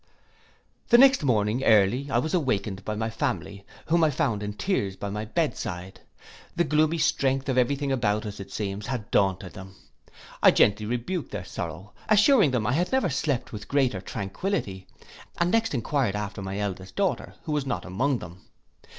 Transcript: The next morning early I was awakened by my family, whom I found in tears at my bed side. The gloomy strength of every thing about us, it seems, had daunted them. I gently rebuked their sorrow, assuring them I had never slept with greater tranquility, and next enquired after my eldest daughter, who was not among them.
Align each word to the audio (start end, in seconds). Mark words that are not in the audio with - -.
The 0.89 0.97
next 0.97 1.21
morning 1.23 1.63
early 1.63 2.09
I 2.09 2.17
was 2.17 2.33
awakened 2.33 2.83
by 2.83 2.95
my 2.95 3.11
family, 3.11 3.67
whom 3.85 4.03
I 4.03 4.09
found 4.09 4.41
in 4.41 4.53
tears 4.53 4.97
at 4.99 5.11
my 5.11 5.25
bed 5.25 5.55
side. 5.55 5.99
The 6.55 6.63
gloomy 6.63 6.97
strength 6.97 7.47
of 7.47 7.55
every 7.55 7.75
thing 7.75 7.91
about 7.91 8.25
us, 8.25 8.39
it 8.39 8.51
seems, 8.51 8.87
had 8.87 9.11
daunted 9.11 9.53
them. 9.53 9.75
I 10.41 10.49
gently 10.49 10.87
rebuked 10.87 11.29
their 11.29 11.45
sorrow, 11.45 11.93
assuring 12.09 12.49
them 12.49 12.65
I 12.65 12.73
had 12.73 12.91
never 12.91 13.11
slept 13.11 13.53
with 13.53 13.67
greater 13.67 14.01
tranquility, 14.01 14.87
and 15.37 15.51
next 15.51 15.75
enquired 15.75 16.15
after 16.15 16.41
my 16.41 16.57
eldest 16.57 16.95
daughter, 16.95 17.35
who 17.43 17.51
was 17.51 17.67
not 17.67 17.85
among 17.85 18.17
them. 18.17 18.41